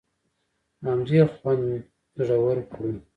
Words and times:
همدې 0.85 1.21
خوند 1.33 1.67
زړور 2.25 2.57
کړو. 2.71 2.91